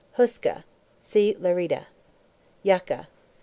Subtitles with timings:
[0.13, 0.63] HUESCA.
[0.99, 1.85] See LE"RIDA.
[2.65, 3.05] JACA.